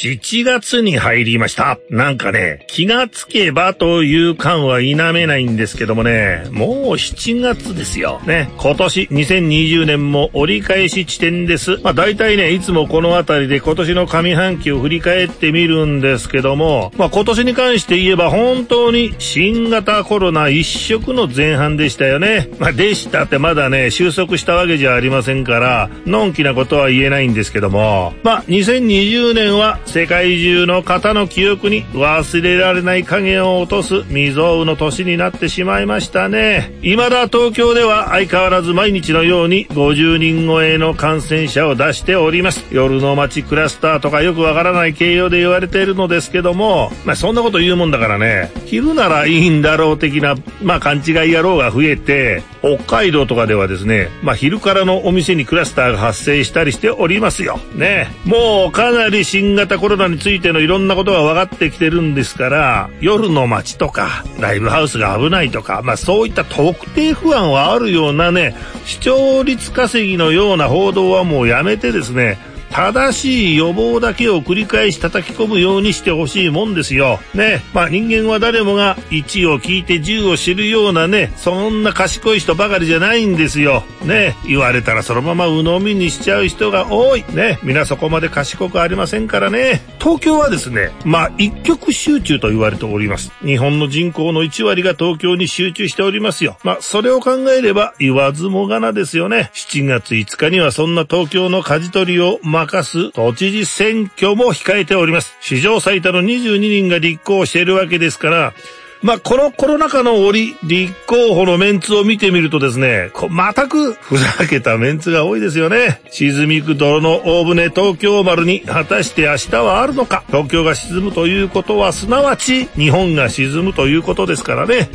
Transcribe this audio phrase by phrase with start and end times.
[0.00, 1.80] 7月に入りました。
[1.90, 8.20] なんかね、気がつけばという感は否めないんですけどもね、もう7月ですよ。
[8.24, 11.78] ね、今年2020年も折り返し地点です。
[11.82, 22.48] まあ大体ね、いつもこの辺りで今年の上半期を振り返ってみるんですけども、まあ今年に関して言えば本当に新型コロナ一色の前半でしたよね。
[22.60, 36.74] まあでしたってまだね、収束したわけじゃありませんから、のんきなことは言えないんですけども、まあ2020年は世界中の方の記憶に忘れられない影を落とす未曾有の年になってしまいましたね。
[36.82, 42.66] 未だ東京では相変わらず毎日のように50人超えの感染者を出しております。
[42.70, 57.58] 夜の街クラスターとかよくわからない形容で言われているのですけども、まあそんなこと言うもんだからね、昼ならいいんだろう的な、まあ勘違い野郎が増えて、北海道とかではですね、まあ昼からのお店にクラスターが発生したりしておりますよ。
[57.74, 58.08] ね。
[58.24, 72.38] もうかなり新型コロナについてのいろんなことが分かってきてるんですから、夜の街とか、ライブハウスが危ないとか、まあそういった特定不安はあるようなね、視聴率稼ぎのような報道はもうやめてですね、
[72.70, 77.18] 正しい予防だけを繰り返し叩き込むようにしてほしいもんですよ。
[77.34, 77.62] ね。
[77.74, 83.84] まあ人間は誰もが1を聞いて10を知るようなね、そんな賢い人ばかりじゃないんですよ。
[84.04, 84.36] ね。
[84.46, 87.24] 言われたらそのまま鵜呑みにしちゃう人が多い。
[87.32, 87.58] ね。
[87.62, 89.82] 皆そこまで賢くありませんからね。
[89.98, 93.32] 東京はですね、まあ一極集中と言われております。
[93.44, 96.58] 日本の人口の1割が東京に集中しておりますよ。
[96.62, 99.50] まあそれを考えれば言わずもがなですよね。
[99.54, 105.36] 7月5日にはそんな東京の舵取りを任す都知事選挙も控えております。
[105.40, 108.52] 史上最多の22人が立候補しているわけですから、
[109.00, 116.00] まあ、このコロナ禍の折、立候補のメンツを見てみるとですね、こ全くふざけたメンツが多いですよね。
[116.10, 120.24] 沈みゆく泥の大船東京丸に果たして明日はあるのか。
[120.26, 124.90] 東京が沈むということは、すなわち日本が沈むということですからね。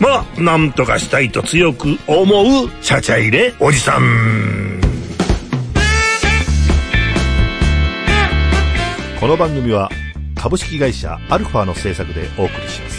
[0.00, 4.93] まあ、なんとかしたいと強く思う、ちゃちゃ入れおじさん。
[9.24, 9.88] この番組は
[10.34, 12.90] 株式会社アルファの制作でお送りしま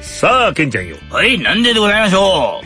[0.00, 0.20] す。
[0.20, 0.96] さあ、ケンちゃんよ。
[1.10, 2.62] はい、なんででございましょ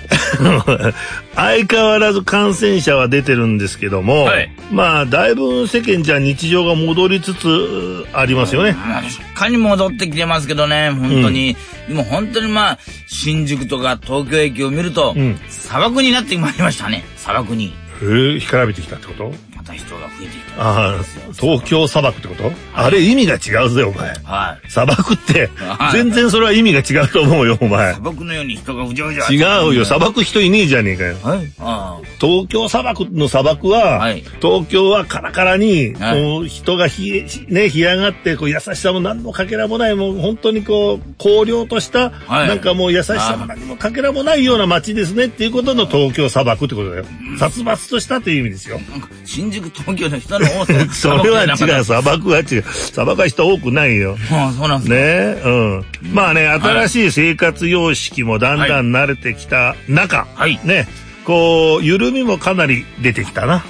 [1.34, 8.74] 相変わらず感染者は出てるんですけども、はいまあだいぶ世間じゃ日常が戻りつつありますよねう。。
[8.74, 11.56] まあしっかり戻ってきてますけどね、本当に。
[11.88, 12.78] でも本当にまあ、
[13.08, 17.04] 新宿とか東京駅を見ると、うん砂漠になってまいりましたね。
[17.16, 17.74] 砂漠に。
[18.02, 19.32] へえ、干からびてきたってこと？
[19.56, 20.62] また人が増えてきた。
[20.62, 21.02] ああ、
[21.40, 22.52] 東京砂漠ってこと？
[22.74, 24.08] あれ意味が違うぜ、お前。
[24.24, 24.70] はい。
[24.70, 27.94] 砂漠っては、い全然それは意味が違うと思うよ、お前。
[27.94, 29.26] 砂漠のように人がうじゃうじゃ。
[29.30, 31.16] 違うよ、砂漠人いねえじゃねえかよ。
[31.22, 31.52] はい。
[31.58, 47.04] あ東京砂漠の砂漠は、はい東京はカラカラに、はいこう人が冷え、ね、干上がって、こう優しさも何のかけらもない、もう本当にこう、荒涼とした、はいなんかもう優しさも何もかけらもないような街ですねっていうことの東京砂漠ってことだよ。
[47.38, 48.80] 殺伐としたという意味ですよ。
[49.24, 50.72] 新宿東京の人の多さ。
[50.92, 52.62] それは違う、砂砂漠は違う。
[52.62, 54.16] 砂漠は人多くないよ。
[54.30, 54.96] ああ、そうなんですね。
[54.98, 55.84] ねうん。
[56.12, 60.88] まあね、新しい生活様式もだんだん慣れてきた中、はいね、
[61.24, 63.64] こう、緩みもかなり出てきたな。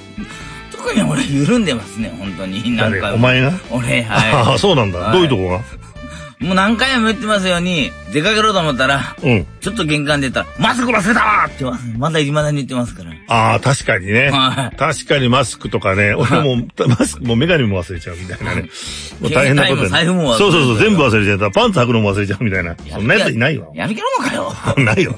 [0.72, 2.62] 特に俺緩んでますね、本当に。
[2.76, 3.14] なん誰か。
[3.14, 3.52] お前が？
[3.70, 4.98] 俺、あはあ、そうなんだ。
[4.98, 5.56] はいどういうとこが？
[5.56, 6.44] い。
[6.44, 9.46] もう何回も言ってますように、出かけろと思ったら、うん。
[9.66, 13.10] ちょっと玄関出たら、マスク忘れたわって言わまだ未だに言ってますから。
[13.26, 14.30] ああ、確かにね。
[14.30, 18.68] はい確かにマスクとかね、俺もマスクもメガネも忘れちゃうみたいなね。
[19.20, 21.50] もう大変なこと財布も忘れちゃうそうそうそう、全部忘れちゃった。
[21.50, 22.76] パンツ履くのも忘れちゃうみたいな。
[22.92, 23.66] そんなやついないわ。
[23.74, 24.54] やめきろのかよ。
[24.84, 25.16] ないよ。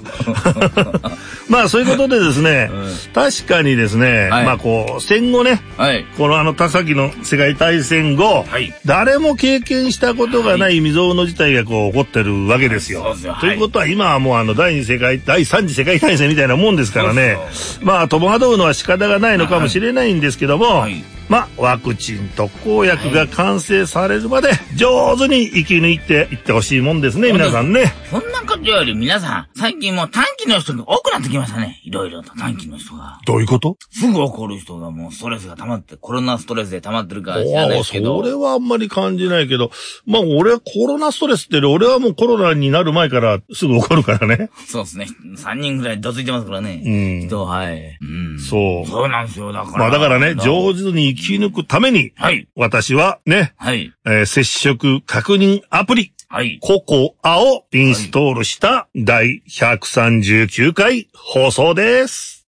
[1.50, 2.70] まあそういうことでですね、
[3.14, 6.06] 確かにですね、はいまあこう、戦後ね、はい。
[6.16, 13.03] このあの田崎の世界大戦後、はい誰も経験したことがない未曾有の事態がこう起こってるわけですよ。
[13.03, 17.38] そうですよはいということは今はもうあの第二次世界、第三次世界大戦みたいなもんですからね。
[17.82, 27.92] まあ戸惑うのは仕方がないのかもしれないんですけども、はいまあワクチン特効薬が完成されるまで上手に生き抜いていってほしいもんですね、皆さんね。
[28.10, 31.80] そんなことより皆さん、最近もう短期の人が多くなってきましたね。
[31.84, 33.20] いろいろと短期の人が。
[33.26, 33.76] どういうこと？
[33.90, 38.19] すぐ起こる人がもうストレスが溜まって、コロナストレスで溜まってるから知らないですけど。
[38.22, 39.70] それはあんまり感じないけど、
[40.06, 44.50] まあ俺はコロナストレスって俺はもうコロナになる前からすぐ起こるからね。
[44.66, 45.06] そうですね。
[45.36, 46.82] 3人ぐらいどついてますからね。
[46.84, 47.98] うん人、はい。
[48.00, 48.38] うん。
[48.38, 48.86] そう。
[48.86, 49.52] そうなんですよ。
[49.52, 49.78] だから。
[49.78, 52.49] まあだからね、上手に生き抜くために、はい。
[52.55, 53.93] 私はね、はい。
[54.06, 56.59] えー接触確認アプリ、はい。
[56.61, 62.47] ココアをインストールした第139回放送です。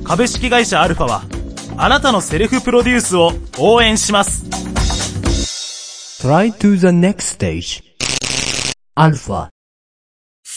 [0.04, 1.24] 株式会社アルファは、
[1.78, 4.46] あなたのセルフプロデュースを応援します。
[6.22, 7.82] Try to the next stage.
[8.96, 9.55] Alpha.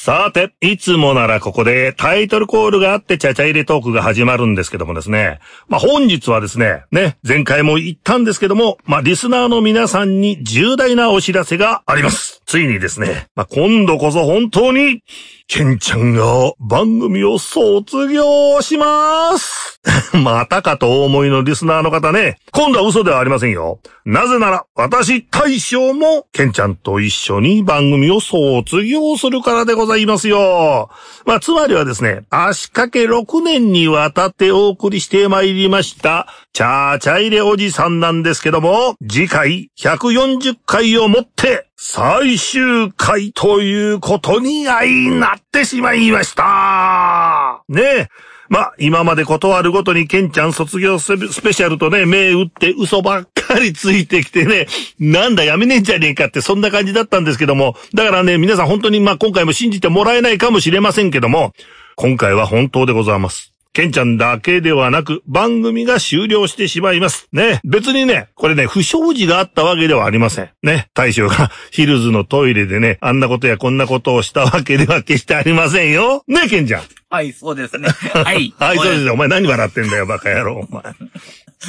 [0.08, 5.38] さて、いつもならここでタイトルコールがあってちゃちゃ入れトークが始まるんですけどもですね。
[5.69, 12.40] まあ、本日はですね、ね、前回も言ったんですけども、まあ、リスナーの皆さんに重大なお知らせがあります。
[12.46, 15.02] ついにですね、まあ、今度こそ本当に、
[15.50, 19.81] ケンちゃんが番組を卒業します。
[20.12, 23.81] またかと思いのリスナーの方ね、今度は嘘ではありませんよ。
[24.05, 30.91] なぜなら、私、大将も、ケンちゃんと一緒に番組を卒業するからでございますよ。
[31.25, 47.62] まあ、つまりはですね、足掛け6年にわたってお送りしてまいりました、チャーチャイレおじさんなんですけども、次回140回をもって、最終回ということに相なってしまいました。
[47.69, 48.08] ねえ。
[48.48, 54.66] まあ、今まで断るごとにケンちゃん卒業スペシャルとね、目打って嘘ばっかりついてきてね、
[54.98, 61.52] なんだやめねえんじゃねえかってそんな感じだったんですけども、だからね、皆さん本当にまあ今回も信じてもらえないかもしれませんけども、
[61.94, 63.54] 今回は本当でございます。
[63.73, 67.29] ケンちゃんだけではなく、番組が終了してしまいます。
[67.32, 67.61] ね。
[67.65, 70.50] 別にね、これね、不祥事があったわけではありません。
[70.62, 70.88] ね。
[70.94, 76.25] 大将が ヒルズのトイレでね、あんなことやこんなことをしたわけでは決してありませんよ。
[76.26, 76.82] ね、ケンちゃん。
[77.11, 77.88] はい、そうですね。
[77.88, 78.53] はい。
[78.59, 79.15] はい、そうですよ。
[79.15, 80.82] お前何笑ってんだよ、バカ野郎、お前。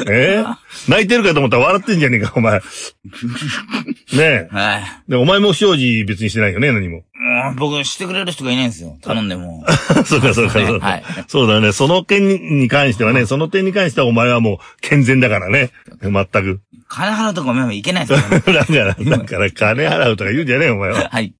[0.07, 0.43] え？
[0.45, 0.55] ー
[0.89, 2.61] 泣いてるかと思ったら笑ってんじゃねえか、お前。
[4.13, 4.83] ねはい。
[5.07, 5.11] え。
[5.11, 7.03] で、お前も不祥事別にしてないよね、何も。
[7.57, 8.97] 僕、してくれる人がいないんですよ。
[9.01, 9.65] 頼んでも。
[10.05, 10.85] そうか、そうか、そうか。
[10.85, 11.71] はいそうだね。
[11.71, 12.27] その件
[12.59, 15.71] に関してはね、その点に関してはお前はもう健全だからね。
[16.01, 16.61] 全く。
[16.87, 18.43] 金払うとかもいけないですからね。
[18.59, 21.09] だから、だから金払うとか言うんじゃねえよ、お前は。
[21.11, 21.33] はい。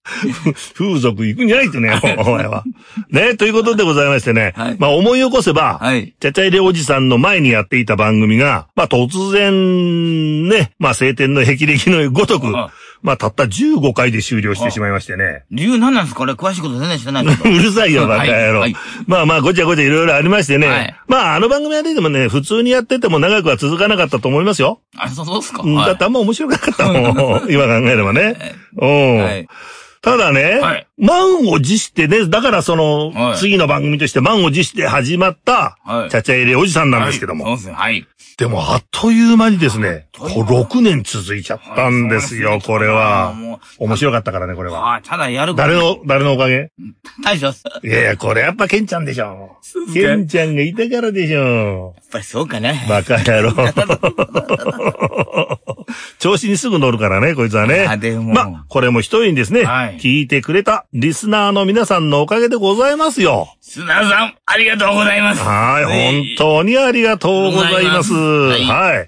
[0.76, 2.64] 風俗行くんじゃないってね、お前は。
[3.10, 4.54] ね、ということでございましてね。
[4.56, 6.14] はいまあ思い起こせば、はい。
[6.20, 12.72] ちゃちゃ入れおじさんの前にやっていた番組が、まあ突然、ね、まあ晴天の霹靂のごとく、あ
[13.02, 15.44] まあたった15回で終了してしまいましてね。
[15.52, 16.24] 理由何なんですか？
[16.24, 17.52] 俺詳しいこと全然知らないんですう。
[17.52, 18.60] るさいよ、バカ野郎。
[18.62, 18.76] はい
[19.08, 20.68] まあまあ、ごちゃごちゃいろいろありましてね。
[20.68, 24.82] はいまあ、あの番組はね、でもね、普通にやってても長くは続かなかったと思いますよ。
[24.98, 25.62] あ、そうですか？
[25.64, 27.00] うんだってあんま面白くなかったも
[27.46, 27.48] ん。
[27.52, 28.38] 今考えればね。
[28.82, 29.18] うん。
[29.18, 29.48] はい。
[30.02, 37.46] ただね、はい満を持してね、だからその、はい次の番組として満を持して始まった、はいちゃちゃ入れおじさんなんですけども。
[37.46, 37.74] はいそうですね。
[37.74, 38.08] はい。
[38.38, 43.60] でも、あっという間にですね、こうあっという間6年続いちゃったんですよ、はいこれはも。
[43.80, 44.82] 面白かったからね、これは。
[44.82, 45.02] はい。
[45.04, 46.72] ただやる誰の、誰のおかげ？
[47.24, 49.58] 大将、やっいやいや、これやっぱケンちゃんでしょ。
[49.94, 51.96] ケンちゃんがいたからでしょ。
[52.12, 52.86] ぱりそうかね。
[52.90, 53.54] バカ野郎。
[56.20, 57.86] 調子にすぐ乗るからね、こいつはね。
[57.88, 63.48] あでもまあ、これも一重にですね、はい聞いてくれたリスナーの皆さんのおかげでございますよ。
[63.62, 65.42] 砂田さん、ありがとうございます。
[65.44, 68.12] はい、はい本当にありがとうございます。
[68.12, 68.98] はいはい。
[68.98, 69.08] はい。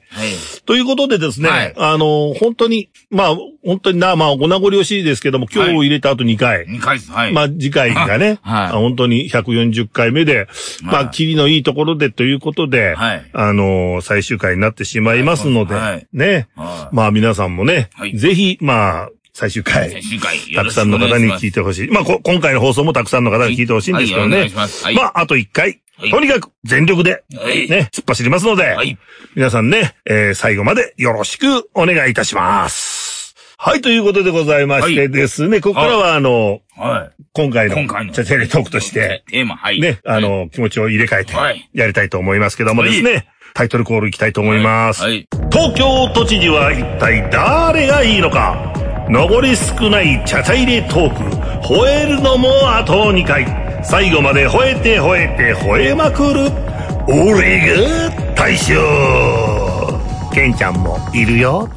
[0.67, 3.35] ということでですね、はいあの、本当に、まあ、
[3.65, 6.67] 本当にな、まあ、お名残惜しいですけども、今日入れた後2回。
[6.67, 7.11] 2回です。
[7.11, 7.33] はい。
[7.33, 10.47] まあ、次回がね、 はいあ本当に140回目で、
[10.83, 21.87] まあ、はいキリのいいところでということで、はいあのー最終回になってしまいますので、はいね、はいまあ皆さんもね、はいぜひ、まあ、最終回、最終回、たくさんの方に聞いてほしい。
[21.89, 24.39] まあ、こ今回の放送もたくさんの方に聞いてほしいんですけどね。
[24.39, 24.49] はい
[24.95, 25.65] ままあ、あと1回、
[25.97, 28.97] はいとにかく全力で、はいね、突っ走りますので、はい
[29.35, 33.35] 皆さんね、えー最後までよろしくお願いいたします。
[33.57, 37.23] はい、ということでございましてはいですね、ここからはあの、はい。
[37.33, 38.13] 今回の、今回の。
[38.13, 39.79] チャチャレトークとして、テーマ、はい。
[39.79, 45.03] ね、あの、気持ちを入れ替えてはい、やりたいと思いますけどもですね、タイトルコールいきたいと思います。
[45.03, 45.27] はい。
[45.51, 48.73] 東京都知事は一体誰がいいのか？
[49.09, 51.23] 上り少ないチャチャ入れトーク、
[51.67, 53.45] 吠えるのもあと2回。
[53.83, 56.51] 最後まで吠えて吠えて吠えまくる。
[57.07, 58.75] 俺が大将
[60.33, 61.67] ケンちゃんもいるよ。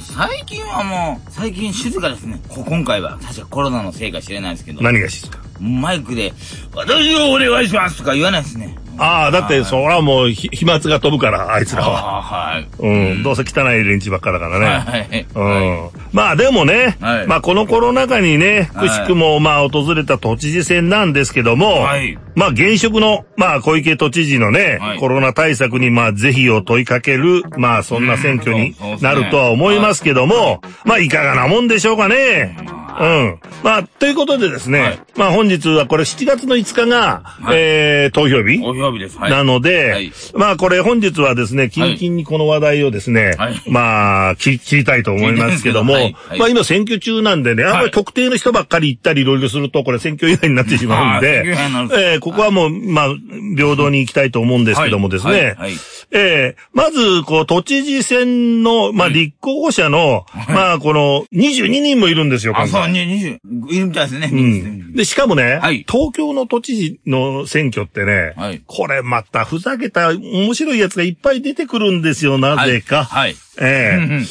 [0.00, 2.40] 最近はもう、最近静かですね。
[2.48, 5.28] こ今回は、確かコロナのせいか知れないですけど、何がし
[5.60, 6.32] マイクで、
[6.74, 8.76] 私をお願いしますとか言わないですね。
[8.98, 12.18] ああ、だって、そらもう、ひ飛沫が飛ぶから、あいつらは。
[12.18, 12.68] あはい。
[12.78, 14.66] うん、どうせ汚い連中ばっかだからね。
[14.66, 15.26] はい。
[15.34, 15.40] う
[15.86, 15.90] ん。
[16.12, 17.26] まあでもね、はい。
[17.26, 18.88] まあこのコロナ禍にね、はい。
[18.88, 22.18] くしくもまあ訪れた都知事選なんですけども、はい。
[22.34, 24.98] まあ現職のまあ小池都知事のね、はい。
[24.98, 32.56] コロナ対策にまあ是非を問いかける、まあそんな選挙になるとは思いますけども、まあいかがなもんでしょうかね。
[33.00, 33.40] うん。
[33.62, 34.98] まあ、ということでですね、はい。
[35.16, 37.44] まあ本日はこれ7月の5日が、い。
[37.54, 39.18] えー、投票日お票日です。
[39.18, 39.30] はい。
[39.30, 40.12] なので、はい。
[40.34, 43.62] まあこれ本日はですね、キンキンにこの話題をですね、はい。
[43.66, 45.94] まあ、切切りたいと思いますけども、
[46.38, 51.44] まあ今選挙中なんでね、あんまり特定の人ばっかり行ったりいろいろすると、これ選挙違反になってしまうんで、
[51.96, 53.08] えーここはもう、まあ、
[53.56, 55.42] 平等に行きたいと思うんですけどもですね、はい。
[55.42, 55.54] はい。
[55.56, 55.72] はい。
[56.10, 64.30] えーまず、こう、都知事選の、まあ、立候補者の、まあ、この、22人もいるんですよ、あ、今回そう、に20、いるみたいですね。
[64.32, 64.92] うん。
[64.94, 65.84] で、しかもね、はい。
[65.88, 68.62] 東京の都知事の選挙ってね、はい。
[68.66, 73.04] これまたふざけた面白いやつがいっぱい出てくるんですよ、なぜか。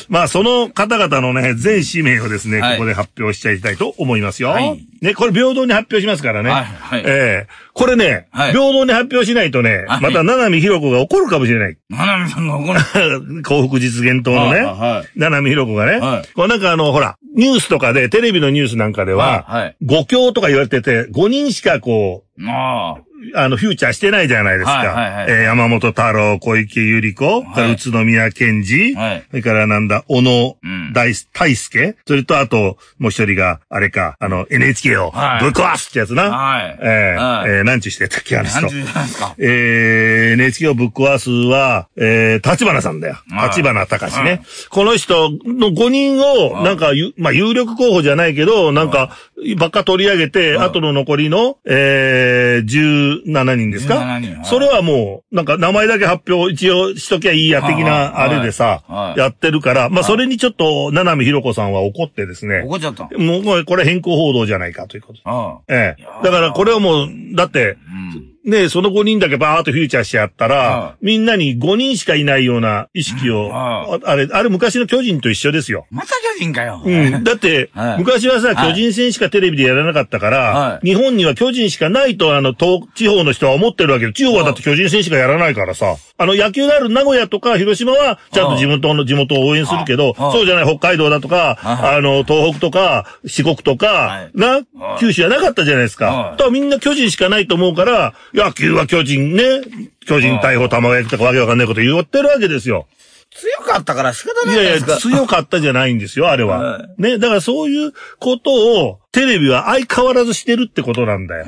[0.10, 2.78] まあ、その方々のね、全氏名をですね、はい。
[2.78, 4.50] ここで発表しちゃいたいと思いますよ。
[4.50, 4.88] はい。
[5.02, 6.50] ね、これ平等に発表しますからね。
[6.50, 6.64] はい。
[6.64, 7.04] はい。
[7.06, 7.48] ええ。
[7.74, 8.52] これね、はい。
[8.52, 10.02] 平等に発表しないとね、はい。
[10.02, 11.78] また七海博子が怒るかもしれない。
[11.90, 12.80] 七海さんが怒る。
[13.44, 16.30] 幸福実現党のね、七海博子がね、はい。
[16.34, 19.78] これなんかあの、ほら、ニュースとかで、テレビのニュースなんかでは、はいはい。
[19.84, 23.02] 五強とか言われてて、5人しかこう、ああ。
[23.34, 24.72] あの、フューチャーしてないじゃないですか。
[24.78, 25.26] はいはいはい。
[25.30, 27.72] えー山本太郎、小池百合子、はい。
[27.74, 29.24] 宇都宮健治、はい。
[29.32, 30.94] それからなんだ、小野うん。
[30.94, 35.44] 大大輔、それとあと、もう一人が、あれか、あの、NHK をはい。
[35.44, 36.30] ぶっ壊すってやつな。
[36.30, 36.78] はい。
[36.80, 37.50] えーはい。
[37.50, 38.62] えーなんちゅうしてたっけ、あの人。
[38.62, 39.34] なんですか？
[39.40, 43.16] えー、NHK をぶっ壊すは、えー、立花さんだよ。
[43.32, 43.50] はい。
[43.50, 44.42] 立花隆ね、はい。
[44.70, 49.18] この人の5人を、なんか、ゆまあ、有力候補じゃないけど、なんか、
[49.58, 54.46] ばっか取り上げて、はいあとの残りの、えー、17人ですか？17人はい。
[54.46, 59.10] それはもう、なんか名前だけ発表一応しときゃいいや、的な、はいあれでさ、はい。
[59.10, 63.10] はいやってるから、まあ、それにちょっと、七海博子さんは怒ってですね、怒っちゃった。
[63.18, 65.64] もう、これ変更報道じゃないかということ。
[65.68, 66.04] ええ。
[66.24, 67.78] だからこれはもう、だって、
[68.16, 68.37] うん。
[68.48, 75.86] ねその5人だけバーっとフューチャーしてやったら、はみんなに5人しかいないような意識を、はああれ、あれ昔の巨人と一緒ですよ。
[75.92, 76.82] また巨人かよ。
[76.84, 77.24] うん。
[77.24, 78.00] だって、 はい。
[78.00, 78.70] 昔はさ、はい。
[78.70, 80.88] 巨人戦しかテレビでやらなかったから、はい。
[80.88, 90.32] 日本には巨人しかないと、あの、東、地方の人は思ってるわけで、地方はだって巨人戦しかやらないからさ、あの、野球がある名古屋とか広島は、ちゃんと地元の地元を応援するけど、はい。
[90.32, 91.98] そうじゃない北海道だとか、はい。
[91.98, 94.38] あの、東北とか、四国とか、はい。
[94.40, 95.00] なは、い。
[95.00, 96.06] 九州はなかったじゃないですか。
[96.06, 96.32] はい。
[96.32, 99.62] だからみんな巨人しかないと思うから、野球は巨人ね、
[100.06, 102.88] 巨人逮捕玉焼きとかわけわかんないこと言ってるわけですよ。
[103.32, 104.98] 強かったから仕方ないいやいや。
[104.98, 106.60] 強かったじゃないんですよ、あれは。
[106.60, 111.46] はね、だからそういうことを、テレビは相変わらずしてるってことなんだよ。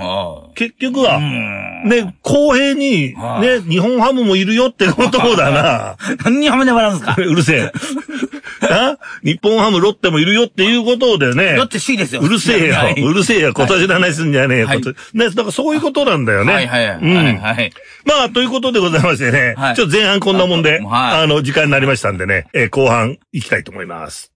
[0.51, 1.19] あ結局は。
[1.19, 5.97] ね、公平に、はね、日本ハムもいるよってことだな。
[6.25, 7.71] 何にはめて笑うんですか うるせえ。
[8.69, 11.55] な日本ハム、ロッテもいるよっていうことでね。
[11.55, 12.21] だって C ですよ。
[12.21, 12.89] うるせえよは。
[12.89, 13.53] いうるせえよ。
[13.53, 14.67] 今年の話すんじゃねえよ。
[14.67, 14.81] はい
[15.13, 16.53] ね、だからそういうことなんだよね。
[16.53, 16.99] はいはいはい。
[17.01, 17.15] うん。
[17.15, 17.71] はいはい。
[18.05, 19.53] まあ、ということでございましてね。
[19.57, 24.31] はいちょっと前半こんなもんで、はいあの、時間になりましたんでね、えー後半行きたいと思います。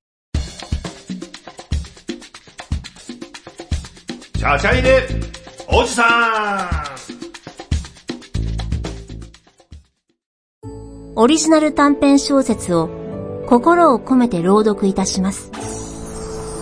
[4.38, 5.08] チャチャイで、
[5.68, 6.84] おじさ
[11.16, 13.03] オリジナル短編小説を
[13.54, 15.52] 心を込めて朗読いたします。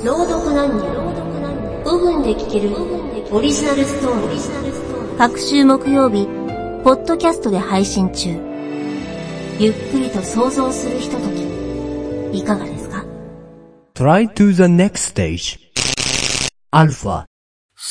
[0.03, 2.75] 朗読なんに5分で聞ける
[3.31, 5.17] オリジナルストーリー。
[5.17, 6.25] 各週木曜日、
[6.83, 8.31] ポッドキャストで配信中。
[9.57, 13.05] ゆっくりと想像するひととき、いかがですか
[13.95, 15.59] ？Try to the next stage.
[16.73, 17.30] Alpha.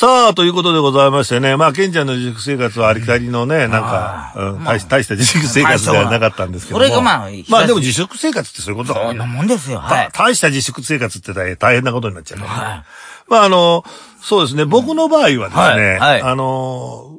[0.00, 6.83] さあ、ということでございましてね、まあ、ケンちゃんの自粛生活はありきたりのね、なんか、うん大した自粛生活ではなかったんですけども。
[6.87, 9.78] それがまあまあでも自粛生活ってそういうことだそんなもんですよ。
[9.78, 10.09] はたい。
[10.11, 12.40] 大した自粛生活って大大変なことになっちゃう。
[12.40, 12.87] は
[13.28, 13.85] まああの、
[14.23, 17.19] そうですね、僕の場合はですね、はいはいあの、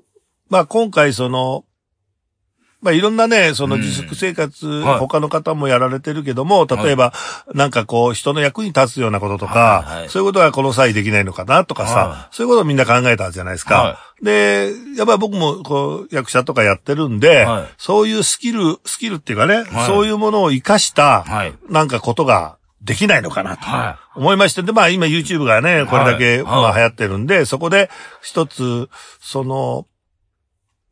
[0.50, 1.66] まあ今回その、
[2.82, 5.00] まあいろんなね、その自粛生活、はい。
[5.00, 7.14] 他の方もやられてるけども、例えば、
[7.54, 13.76] なんかこう、人の役に立つようなこととか、はいはいそういうことはこの際できないのかなとかさ、はそういうことをみんな考えたじゃないですか。
[13.84, 17.68] はで、やっぱり僕もこう、役者とかやってるんで、はい。
[17.78, 19.86] そういうスキル、スキルっていうかね、はい。
[19.86, 21.54] そういうものを活かした、はい。
[21.70, 23.64] なんかことができないのかなと。
[23.64, 26.44] は思いまして、で、まあ今 YouTube がね、これだけ、はい。
[26.44, 27.90] まあ流行ってるんで、そこで
[28.22, 29.86] 一つ、その、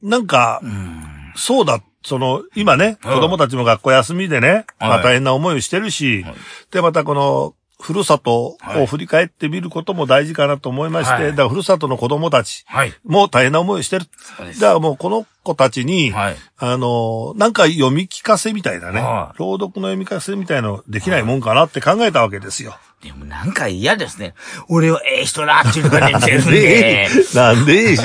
[0.02, 1.19] なんかい。、うん。
[1.40, 4.90] そうだ、その、今ね、はい子供たちも学校休みでね、はい。
[4.90, 6.36] まあ大変な思いをしてるし、はい。
[6.72, 11.24] で、またこの、ふるさとを振り返ってみることも大事かなと思いまして、はい。
[11.32, 12.94] だからふるさとの子供たちはい。
[13.06, 14.06] も大変な思いをしてる。
[14.38, 14.60] そうです。
[14.60, 16.36] だからもうこの子たちに、はい。
[16.58, 19.40] あの、なんか読み聞かせみたいなね、はい。
[19.40, 22.78] 朗読の読み聞かせみたいのできないもんかなって考えたわけですよ。
[23.02, 24.34] でもなんか嫌ですね。
[24.68, 27.08] 俺はええ人だっていうのが出てるんでで。
[27.34, 28.02] なんでいいし。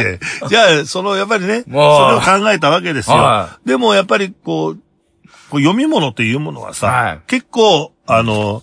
[0.49, 1.79] じゃあ、その、やっぱりね、それ
[2.15, 3.59] を考えたわけですよは。
[3.65, 4.79] でも、やっぱり、こう、
[5.51, 8.63] こう読み物っていうものはさ、はい結構、あの、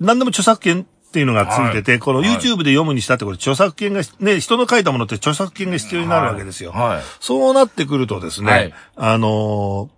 [0.00, 6.70] 何でも著作権っていうのがついてて、このはい YouTube で読むにしたって、これ著作権が、ね、人の書いたものって著作権が必要になるわけですよ。
[6.72, 7.02] はい。
[7.20, 9.90] そうなってくるとですね、はいあの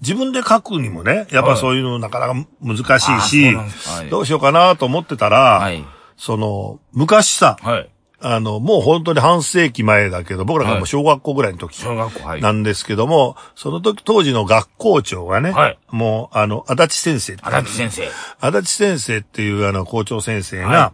[0.00, 5.84] 自分で書くにもね、やっぱそういうのなかなか難しいあし、はいどうしようかなと思ってたら、はい。
[6.16, 7.90] その、昔さ、はい。
[8.20, 12.40] あの、もう本当に半世紀前だけど、僕らがもう小学校ぐらいの時小学校、はい。
[12.40, 18.08] なんですけども、その時当時の学校長がね、はいもう、あの、足立先生足立先生。
[18.40, 20.92] 足立先生っていうあの校長先生が、は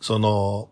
[0.00, 0.68] その、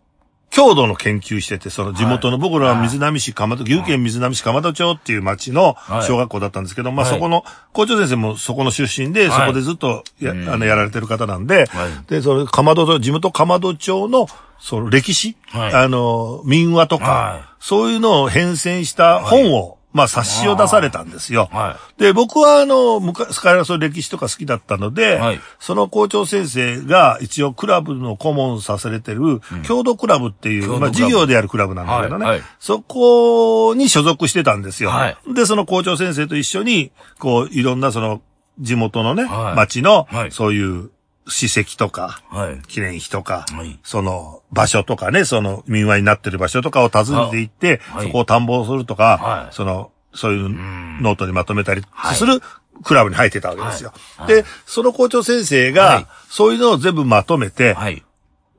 [0.53, 6.03] 郷土の研究してて、その地元の、僕らは水波市鎌戸、岐阜県水波市鎌戸町っていう町のはい。
[6.03, 7.15] 小学校だったんですけど、まあはい。
[7.15, 7.43] そこの、
[7.73, 9.39] 校長先生もそこの出身で、はい。
[9.39, 11.91] そこでずっとや、あの、やられてる方なんで、はい。
[12.07, 14.27] で、その鎌戸町、地元鎌戸町の、
[14.59, 15.73] その歴史、はい。
[15.73, 17.41] あの、民話とか、はい。
[17.59, 21.49] そういうのを変遷した本を、まあ冊子を出されたんですよ。
[21.51, 25.39] はで、僕はあの、昔からそういう歴史とか好きだったので、はい。
[25.59, 30.95] その校長先生が一応クラブの顧問させれてる、郷土クラブっていう、まあ郷土クラブ。
[30.95, 32.45] 事業でやるクラブなんだけどね、はいはい。
[32.59, 34.89] そこに所属してたんですよ。
[34.89, 35.17] はい。
[35.33, 38.21] で、その校長先生と一緒に、こう、いろんなその、
[38.59, 39.55] 地元のね、はい。
[39.55, 40.31] 町のは、い。
[40.31, 40.89] そういう
[41.27, 42.35] 史跡とか、い。
[42.35, 42.61] はい。
[42.67, 52.41] 記念碑とか、はいその場所とかね、その民話になってる場所とかを訪ねていって、はいそこを探訪するとか、はいその、そういううんノートにまとめたりはいする
[52.83, 53.93] クラブに入ってたわけですよ。
[54.17, 58.03] はいで、その校長先生が、はいそういうのを全部まとめて、はい。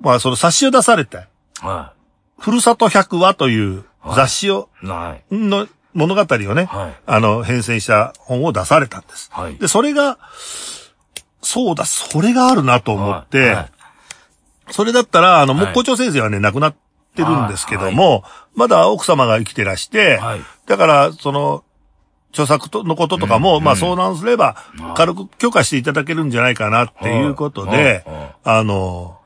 [0.00, 1.26] まあその冊子を出されて、
[1.60, 1.92] は
[2.38, 4.68] ふるさと百話という雑誌を。
[5.30, 9.30] の物語をね、はいあの、編成した本を出されたんです。
[9.32, 10.18] はいで、それが、
[11.44, 13.56] そうだ、それがあるなと思って、
[14.70, 16.74] それだったら、あの、もうはい校長先生はね、亡くなっ
[17.14, 18.24] てるんですけども、
[18.54, 20.40] まだ奥様が生きてらして、はい。
[20.66, 21.64] だから、その、
[22.30, 24.56] 著作とのこととかも、まあ相談すれば、
[24.96, 28.04] 軽く許可していただけるんじゃないかなっていうことで
[28.42, 29.18] あの、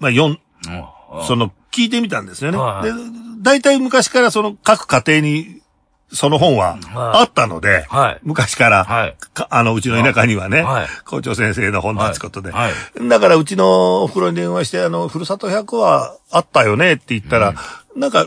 [0.00, 0.38] まあ、読ん、
[1.18, 1.24] うん。
[1.26, 2.58] その、聞いてみたんですよね。
[2.58, 2.84] はい。
[2.84, 2.92] で、
[3.40, 5.57] 大体昔からその各家庭に、
[6.12, 8.18] その本はあったので、はい。
[8.22, 9.16] 昔から、はい。
[9.34, 10.88] かあの、うちの田舎にはね、はい。
[11.04, 13.08] 校長先生の本だってことで、はい。
[13.08, 17.54] だからうちのお袋に電話して、あの、ふるさと100はあったよねって言ったら、
[17.94, 18.26] なんか、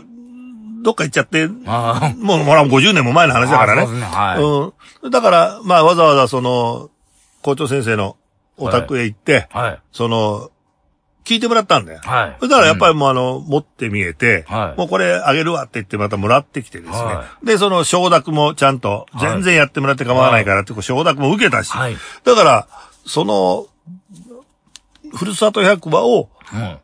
[0.82, 3.82] どっか行っちゃって、あもう、ほら、50年も前の話だからね。
[3.82, 4.16] あそうですね。
[4.16, 4.42] はい。
[5.04, 5.10] うん。
[5.10, 6.90] だから、まあ、わざわざその、
[7.42, 8.16] 校長先生の
[8.56, 9.58] お宅へ行って、あ。
[9.58, 9.78] はい。
[9.90, 10.50] その、
[11.24, 12.00] 聞いてもらったんだよ。
[12.02, 12.40] はい。
[12.40, 14.78] だからやっぱりもうあの、持ってみえて、はい。
[14.78, 16.96] もうこれあげるわって言ってまたもらってきてですね。
[16.98, 19.30] はで、その承諾もちゃんと、はい。
[19.32, 21.70] 全然やってもらって構わないからって、承諾も受けたし。
[21.70, 21.96] はい。
[22.24, 22.66] だから、
[23.06, 23.66] その、
[25.14, 26.78] ふるさと100話を、うん。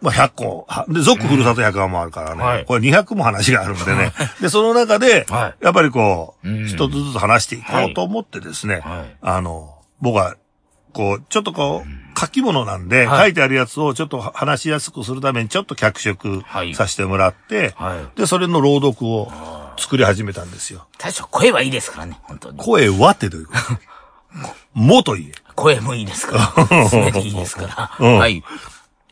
[0.00, 2.42] まあ、100個、はで、続ふるさと100話もあるからね。
[2.42, 2.64] はい。
[2.64, 4.12] これ200も話があるんでね。
[4.40, 6.66] で、その中で、はやっぱりこう、うん。
[6.66, 9.16] 一つずつ話していこうと思ってですね、はい。
[9.20, 10.36] あの、僕は、
[10.92, 19.30] こう、ちょっとこう、書き物なんで、はい書いてあるやつをちょっと話しやすくするためにちょっと脚色はいさせてもらって、はいで、それの朗読を
[19.78, 20.86] 作り始めたんですよ。
[20.98, 22.58] 大将、声はいいですからね、本当に。
[22.58, 23.52] 声はってどういうこ
[24.74, 24.80] と？
[24.80, 25.32] もと言え。
[25.56, 26.88] 声もいいですから。
[26.88, 28.06] すべていいですから。
[28.06, 28.42] うんはい。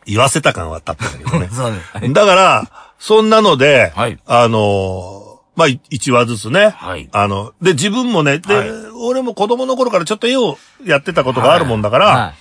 [0.07, 1.49] 言わせた感はあったんだけどね。
[1.53, 1.97] そうです。
[1.97, 5.18] はいだから、そんなので、はいあのー
[5.59, 6.69] まあ、い一話ずつね。
[6.69, 12.35] はいあの、で、自分もね、で、はい俺も子供の頃からちょっと絵をやってたことがあるもんだから、は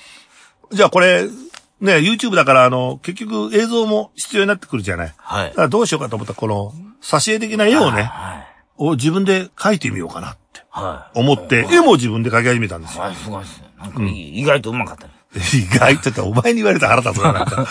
[0.71, 0.75] い。
[0.75, 1.27] じゃあこれ、
[1.81, 5.13] ね、YouTube だから、あの、結局映像も必要になってくるじゃない。
[5.17, 8.47] はいだからどうしようかと思ったら、この、挿絵的な絵をね、はい。
[8.77, 11.19] を自分で描いてみようかなってはい。
[11.19, 13.03] 思って、絵も自分で描き始めたんですよ。
[13.03, 13.69] はい、すごいですね。
[13.79, 15.16] なんか、意外とうまかったです。
[15.35, 17.67] 意外とって、お前に言われたら腹立つな、なんか。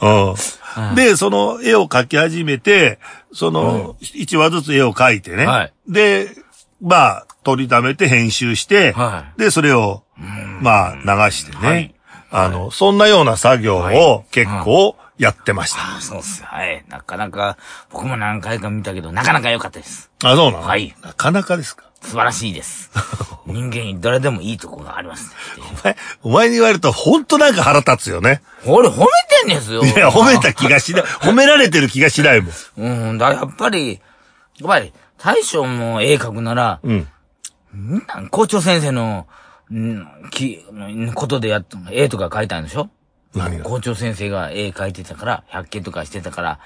[0.90, 0.94] うん。
[0.94, 2.98] で、その絵を描き始めて、
[3.32, 5.46] その、一話ずつ絵を描いてね。
[5.46, 6.28] はいで、
[6.82, 10.02] まあ、取りためて編集して、はで、それを、
[10.60, 10.94] まあ、
[11.26, 11.68] 流してね。
[11.68, 11.94] はい
[12.32, 15.96] あの、そんなような作業を結構やってました。
[15.96, 16.44] あそうっす。
[16.44, 16.84] はい。
[16.88, 17.56] なかなか、
[17.90, 20.12] 僕も何回か見たけど、なかなか良かったです。
[20.22, 20.62] あ、そうなの？
[20.64, 21.89] はいなかなかですか？
[22.02, 22.90] 素晴らしいです。
[23.46, 25.34] 人間に誰でもいいとこがありますね。
[25.82, 28.42] お前、お前に言われると本当なんか腹立つよね。
[28.64, 29.06] 俺褒め
[29.40, 29.84] てんですよ。
[29.84, 31.02] いや、褒めた気がしない。
[31.20, 32.52] 褒められてる気がしないもん。
[32.76, 34.00] うん、だやっぱり、
[34.58, 37.08] やっぱり、大将も絵描くなら、うん。
[37.72, 39.26] みんな校長先生の
[39.70, 40.64] うん、き、
[41.14, 42.88] ことでやっ、絵とか描いたんでしょ？
[43.34, 43.64] 何が？
[43.64, 46.58] 校長先生が絵描いてたから、百景とかしてたから。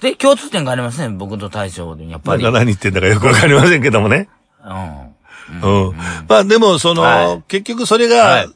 [0.00, 2.42] で、共通点がありますね、僕と大将で、やっぱり。
[2.44, 4.28] 何言ってんだかよくわかりませんけどもね。
[4.64, 5.88] うん。
[5.88, 5.96] うん。
[6.28, 8.48] まあでも、その、はい結局それが、はい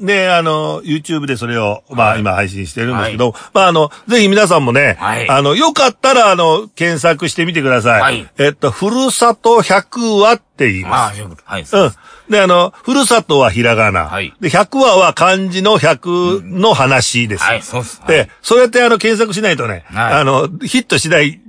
[0.00, 8.00] ね、あの、YouTube でそれを、まあ今配信してるんですけど、まああの、ぜひ皆さんもね、はいあの、よかったら、あの、検索してみてください。
[8.02, 11.22] はいえっと、ふるさと100話って言います。
[11.44, 11.62] はい。
[11.62, 11.92] うん。
[12.28, 14.06] で、あの、ふるさとはひらがな。
[14.06, 17.44] はいで、100話は漢字の100の話です。
[17.44, 18.02] はい、そうっす。
[18.08, 21.40] で、そうやってあの、検索しないとね、はいあの、ヒットしない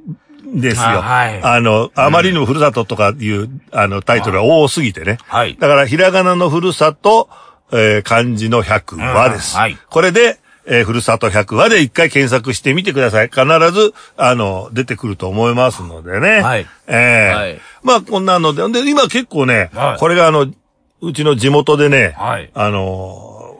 [0.55, 0.83] んですよ。
[0.83, 5.17] あはいあの、あまりにもふるさととかいう、あの、タイトルが多すぎてね。
[5.27, 7.29] はいだから、ひらがなのふるさと、
[7.71, 9.55] えー漢字の100話です。
[9.55, 13.27] うんはいこれで、えーふるさと100話で一回検索してみてください。
[13.27, 16.41] 必ず、あの、出てくると思いますのでね。
[16.41, 20.47] はいええはいまあ、こんなので、で、今結構ね、はいこれがあの、
[21.01, 23.59] うちの地元でね、はいあの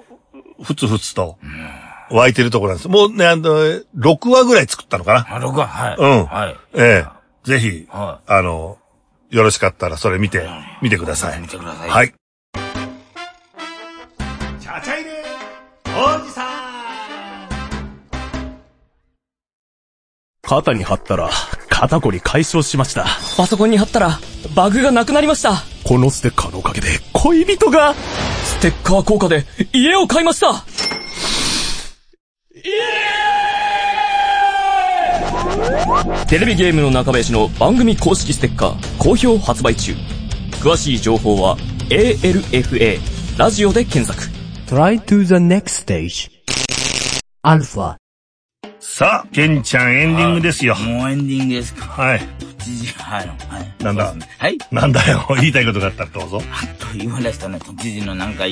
[0.59, 1.37] ー、ふつふつと、
[2.11, 2.87] 湧いてるところなんです。
[2.89, 5.25] もうね、あの、6話ぐらい作ったのかな。
[5.29, 5.95] あ、録画、はい。
[5.97, 6.55] うんはい。
[6.75, 8.77] ええぜひ、はあの、
[9.29, 10.47] よろしかったらそれ見て、
[10.81, 11.39] 見てください。
[11.39, 12.13] 見てくださいはい。
[14.59, 15.11] チャチャイレ
[15.87, 16.75] おじさん
[20.41, 21.29] 肩に貼ったら、
[21.69, 23.05] 肩こり解消しました。
[23.35, 24.19] パソコンに貼ったら、
[24.55, 25.63] バグがなくなりました。
[25.83, 30.65] このステッカーのおかげで、恋人が、ステッカー効果で、家を買いました
[36.29, 39.93] テレビゲームの中林の番組公式ステッカー、好評発売中。
[40.61, 41.57] 詳しい情報は、
[41.89, 42.99] ALFA、
[43.37, 44.33] ラジオで検索。
[44.67, 46.31] Try to the next stage.
[47.43, 47.97] Alpha.
[48.87, 50.75] さあ、ケンちゃんエンディングですよ。
[50.75, 51.85] もうエンディングですか。
[52.01, 52.21] はい。
[52.59, 53.27] 知事、はい。
[53.27, 53.83] はい。
[53.83, 54.13] なんだ？
[54.15, 54.57] ねはい。
[54.71, 56.41] なんだよ、 言いたいことがあったらどうぞ。
[56.49, 58.45] あっと言われしたね、都知事のなんか、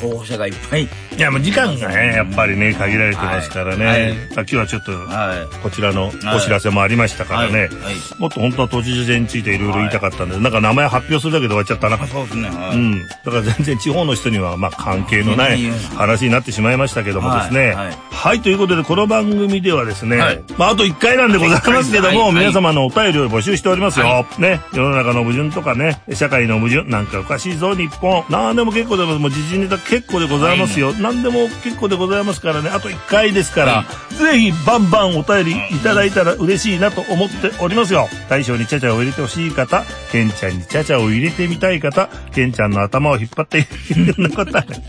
[0.00, 0.82] 候補者がいっぱい。
[0.82, 3.86] いや、もう時間がね、やっぱりね、限られてますからね。
[3.86, 7.26] はい今日はちょっと、はこちらのお知らせもありましたい。
[7.26, 7.60] からね。
[7.60, 7.70] はい。
[8.18, 11.96] もっと本当は都知事選についていろいろ言いたかったんで、なんか名前発表するだけで終わっちゃったな。
[12.06, 12.48] そうですね。
[12.50, 12.76] はい。
[12.76, 12.98] うん。
[13.02, 15.58] だから全然地方の人にはまあ関係のない
[15.96, 17.68] 話になってしまいましたけどもですね。
[17.68, 18.40] はいははいい。
[18.40, 24.06] ということで、この番組ではですね、はいまああと1回なんでございますけども、はい皆様のお便りを募集しておりますよ。
[24.06, 24.60] はね。
[24.72, 28.24] 世の中の矛盾とかね、社会の矛盾、なんかおかしいぞ、日本。
[28.30, 30.92] なんでも結構でも、もう時事ネタ結構でございますよ。
[30.92, 33.84] なんでも結構でございますからね、あと1回ですから、
[34.18, 38.08] ぜひバンバンお便りいただいたら嬉しいなと思っておりますよ。
[38.28, 44.82] 大将にチャチャを入れてほしい方、ケンちゃんにチャチャを入れてみたい方、ケンちゃんの頭を引っ張って、そんなことはね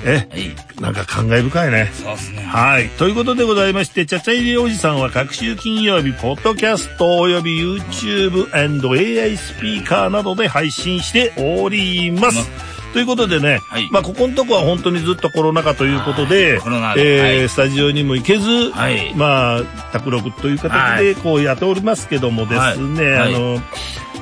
[0.06, 0.82] え、はい。
[0.82, 1.89] なんか感慨深いね。
[1.93, 2.43] そうですね。
[2.43, 2.89] はい。
[2.89, 12.76] ということでございまして、ちゃちゃ入れおじさんは各週金曜日、ポッドキャストおよび YouTube&AI スピーカーなどで配信しております。
[12.93, 13.89] ということでね、はい。
[13.91, 19.13] まあここのとこは本当にずっとコロナ禍ということで、コロナでえーはいスタジオにも行けず、はい。
[19.15, 23.36] まあ、卓録という形でこうやっておりますけどもですね、はい。
[23.36, 23.62] あの、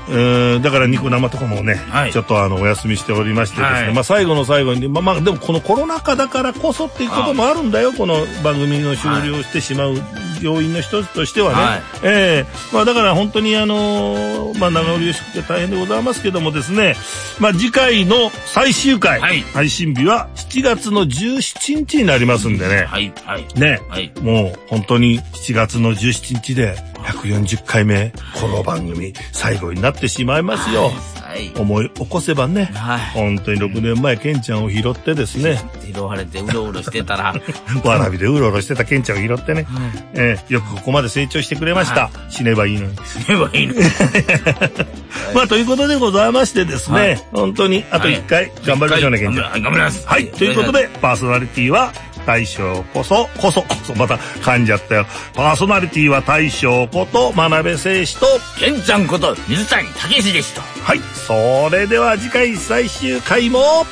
[0.08, 2.12] うーんだからニコ生とかもね、はい。
[2.12, 3.94] ちょっとあのお休みしておりましてですね、はい。
[3.94, 9.96] まあ最後の最後に、まあまあでもこのコロナ禍だからこそっていうこともあるんだよ、この番組の終了してしまう
[10.42, 11.56] 要因の一つとしてはね。
[11.56, 11.82] はい。
[12.04, 12.74] ええ。
[12.74, 16.96] まあだから本当にあのーまあ長売りをして大変でございますけどもですね、
[17.40, 19.42] まあ次回の最終回、はい。
[19.42, 22.86] 配信日は7月の17日になりますんでね。
[22.86, 23.12] はい。
[23.26, 23.46] はい。
[23.60, 24.12] ね、はい。
[24.22, 30.92] もう本当に7月の17日で140回目、この番組最後になってしまいますよ。
[31.22, 31.52] はい。
[31.60, 37.36] 思い起こせばね、はい本当に6年前、ケンちゃんを拾ってですね、拾われてうろうろしてたら、
[37.84, 39.68] わらびでうろうろしてたケンちゃんを拾ってね、
[40.14, 42.10] えーよくここまで成長してくれました。
[42.30, 42.96] 死ねばいいのに。
[43.28, 43.74] 言えばいいの。
[45.34, 49.52] まあ、ということでございましてですね、はい本当にあと1回頑張りましょうね、ケンちゃん。
[49.52, 50.08] はい、頑張ります。
[50.08, 51.92] はい、ということで、パーソナリティは、
[52.26, 55.06] 大将こそ、こそ、こそ、また噛んじゃったよ。
[55.34, 58.26] パーソナリティは大将こと、真鍋聖史と、
[58.60, 60.62] ケンちゃんこと水谷武史でした。
[60.62, 63.86] はい、それでは次回最終回も、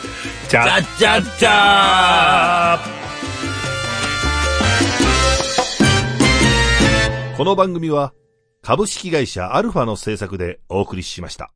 [0.50, 2.80] じゃじゃじゃじゃ
[7.38, 8.13] この番組は
[8.62, 11.52] 株式会社アルファの制作でお送りしました。